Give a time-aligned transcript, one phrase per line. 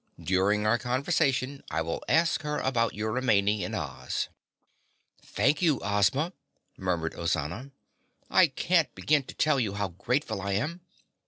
[0.19, 4.29] During our conversation I will ask her about your remaining in Oz."
[5.21, 6.33] "Thank you, Ozma,"
[6.75, 7.69] murmured Ozana.
[8.27, 10.81] "I can't begin to tell you how grateful I am."